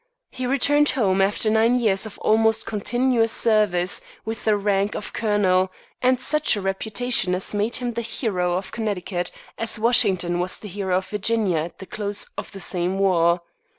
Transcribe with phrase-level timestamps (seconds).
[0.31, 5.71] He returned home, after nine years of almost continuous service, with the rank of colonel,
[6.01, 9.29] and such a reputation as made him the hero of Connecticut,
[9.59, 13.41] as Washington was the hero of Virginia at the close of the same war.